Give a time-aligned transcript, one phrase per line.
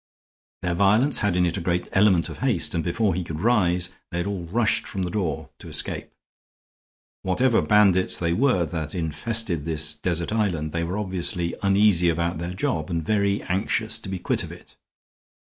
[0.63, 3.91] Their violence had in it a great element of haste, and before he could rise
[4.09, 6.09] they had all rushed for the door to escape.
[7.21, 12.55] Whatever bandits they were that infested this desert island, they were obviously uneasy about their
[12.55, 14.75] job and very anxious to be quit of it.